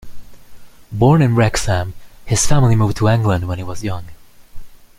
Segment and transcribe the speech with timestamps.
[0.91, 1.93] Born in Wrexham,
[2.25, 4.05] his family moved to England when he was young.